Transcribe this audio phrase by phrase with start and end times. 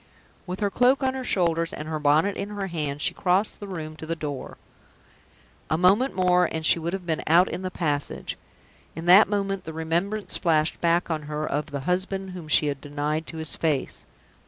[0.47, 3.67] With her cloak on her shoulders, with her bonnet in her hand, she crossed the
[3.67, 4.57] room to the door.
[5.69, 8.35] A moment more and she would have been out in the passage.
[8.95, 12.81] In that moment the remembrance flashed back on her of the husband whom she had
[12.81, 14.03] denied to his face.